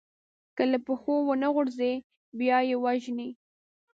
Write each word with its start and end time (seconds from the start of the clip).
که 0.55 0.63
له 0.71 0.77
پښو 0.85 1.15
ونه 1.27 1.47
غورځي، 1.55 1.93
بیا 2.39 2.57
يې 2.69 2.75
وژني. 2.83 3.29